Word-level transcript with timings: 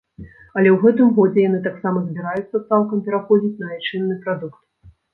Але 0.55 0.69
ў 0.71 0.77
гэтым 0.83 1.11
годзе 1.19 1.43
яны 1.49 1.59
таксама 1.69 2.03
збіраюцца 2.07 2.65
цалкам 2.69 2.97
пераходзіць 3.11 3.55
на 3.65 3.73
айчынны 3.79 4.23
прадукт. 4.29 4.61